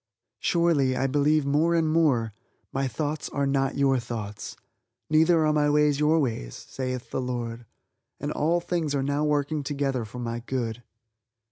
[0.39, 2.33] Surely I believe more and more:
[2.73, 4.55] "My thoughts are not your thoughts,
[5.11, 7.67] neither are my ways your ways, saith the Lord,"
[8.19, 10.81] and all things are now working together for my good.